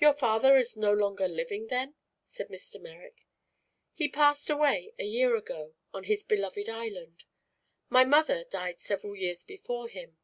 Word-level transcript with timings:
"Your 0.00 0.12
father 0.12 0.56
is 0.56 0.76
no 0.76 0.92
longer 0.92 1.28
living, 1.28 1.68
then?" 1.68 1.94
said 2.26 2.48
Mr. 2.48 2.80
Merrick. 2.80 3.24
"He 3.92 4.08
passed 4.08 4.50
away 4.50 4.92
a 4.98 5.04
year 5.04 5.36
ago, 5.36 5.76
on 5.92 6.02
his 6.02 6.24
beloved 6.24 6.68
island. 6.68 7.22
My 7.88 8.04
mother 8.04 8.42
died 8.42 8.80
several 8.80 9.14
years 9.14 9.44
before 9.44 9.86
him. 9.86 10.18